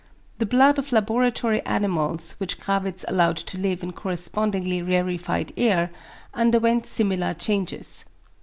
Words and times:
The 0.39 0.47
blood 0.47 0.79
of 0.79 0.91
laboratory 0.91 1.61
animals 1.63 2.31
which 2.39 2.59
Grawitz 2.59 3.05
allowed 3.07 3.37
to 3.37 3.59
live 3.59 3.83
in 3.83 3.93
correspondingly 3.93 4.81
rarefied 4.81 5.53
air 5.55 5.91
underwent 6.33 6.87
similar 6.87 7.35
changes. 7.35 8.05